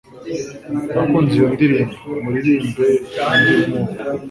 [0.93, 1.95] Nakunze iyo ndirimbo.
[2.23, 2.85] Muririmbe
[3.29, 3.91] undi nkuwo.